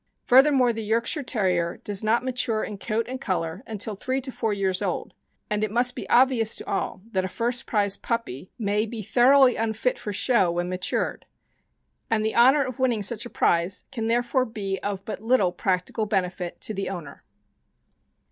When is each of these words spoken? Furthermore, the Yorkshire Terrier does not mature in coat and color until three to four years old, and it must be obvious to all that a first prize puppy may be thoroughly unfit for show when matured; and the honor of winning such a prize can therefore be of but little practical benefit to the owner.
Furthermore, 0.23 0.73
the 0.73 0.81
Yorkshire 0.81 1.21
Terrier 1.21 1.77
does 1.83 2.03
not 2.03 2.23
mature 2.23 2.63
in 2.63 2.79
coat 2.79 3.05
and 3.07 3.21
color 3.21 3.61
until 3.67 3.93
three 3.95 4.19
to 4.21 4.31
four 4.31 4.51
years 4.51 4.81
old, 4.81 5.13
and 5.47 5.63
it 5.63 5.69
must 5.69 5.93
be 5.93 6.09
obvious 6.09 6.55
to 6.55 6.65
all 6.65 7.03
that 7.11 7.23
a 7.23 7.27
first 7.27 7.67
prize 7.67 7.97
puppy 7.97 8.49
may 8.57 8.87
be 8.87 9.03
thoroughly 9.03 9.55
unfit 9.57 9.99
for 9.99 10.11
show 10.11 10.53
when 10.53 10.67
matured; 10.69 11.27
and 12.09 12.25
the 12.25 12.33
honor 12.33 12.65
of 12.65 12.79
winning 12.79 13.03
such 13.03 13.27
a 13.27 13.29
prize 13.29 13.83
can 13.91 14.07
therefore 14.07 14.43
be 14.43 14.79
of 14.81 15.05
but 15.05 15.21
little 15.21 15.51
practical 15.51 16.07
benefit 16.07 16.59
to 16.61 16.73
the 16.73 16.89
owner. 16.89 17.23